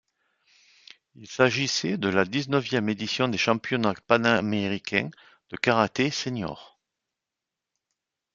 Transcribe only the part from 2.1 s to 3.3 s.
dix-neuvième édition